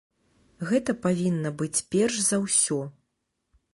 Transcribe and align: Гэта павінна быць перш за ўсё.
Гэта 0.69 0.95
павінна 1.03 1.51
быць 1.59 1.79
перш 1.93 2.15
за 2.31 2.37
ўсё. 2.47 2.81